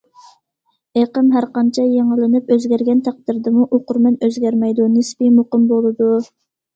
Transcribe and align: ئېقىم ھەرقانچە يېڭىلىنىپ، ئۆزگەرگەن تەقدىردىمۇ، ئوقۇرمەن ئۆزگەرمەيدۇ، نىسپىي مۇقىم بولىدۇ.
ئېقىم 0.99 1.25
ھەرقانچە 1.33 1.83
يېڭىلىنىپ، 1.89 2.49
ئۆزگەرگەن 2.55 3.03
تەقدىردىمۇ، 3.07 3.65
ئوقۇرمەن 3.77 4.15
ئۆزگەرمەيدۇ، 4.29 4.89
نىسپىي 4.95 5.31
مۇقىم 5.37 5.69
بولىدۇ. 5.73 6.09